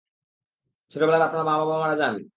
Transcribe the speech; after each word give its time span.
ছোটবেলায় 0.93 1.25
আপনার 1.27 1.43
মা 1.47 1.53
মারা 1.73 1.95
যান? 1.97 2.15